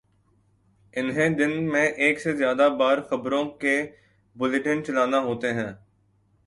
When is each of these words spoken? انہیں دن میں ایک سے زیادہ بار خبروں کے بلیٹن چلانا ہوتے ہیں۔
انہیں 0.93 1.29
دن 1.29 1.71
میں 1.71 1.85
ایک 1.87 2.21
سے 2.21 2.35
زیادہ 2.35 2.69
بار 2.79 2.97
خبروں 3.09 3.45
کے 3.45 3.87
بلیٹن 4.35 4.83
چلانا 4.85 5.19
ہوتے 5.19 5.53
ہیں۔ 5.53 5.71